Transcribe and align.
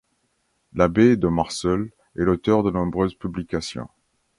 L’abbé 0.73 1.15
de 1.15 1.27
Marseul 1.27 1.91
est 2.15 2.23
l’auteur 2.23 2.63
de 2.63 2.71
nombreuses 2.71 3.13
publications. 3.13 3.87